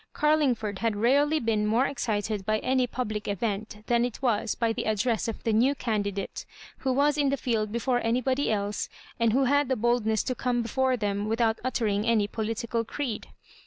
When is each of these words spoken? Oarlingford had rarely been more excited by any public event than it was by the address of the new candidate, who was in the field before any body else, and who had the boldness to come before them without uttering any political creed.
Oarlingford 0.19 0.79
had 0.79 0.95
rarely 0.95 1.39
been 1.39 1.67
more 1.67 1.85
excited 1.85 2.43
by 2.43 2.57
any 2.61 2.87
public 2.87 3.27
event 3.27 3.83
than 3.85 4.03
it 4.03 4.19
was 4.19 4.55
by 4.55 4.73
the 4.73 4.87
address 4.87 5.27
of 5.27 5.43
the 5.43 5.53
new 5.53 5.75
candidate, 5.75 6.43
who 6.79 6.91
was 6.91 7.19
in 7.19 7.29
the 7.29 7.37
field 7.37 7.71
before 7.71 8.03
any 8.03 8.19
body 8.19 8.51
else, 8.51 8.89
and 9.19 9.31
who 9.31 9.43
had 9.43 9.69
the 9.69 9.75
boldness 9.75 10.23
to 10.23 10.33
come 10.33 10.63
before 10.63 10.97
them 10.97 11.27
without 11.29 11.59
uttering 11.63 12.03
any 12.03 12.25
political 12.27 12.83
creed. 12.83 13.27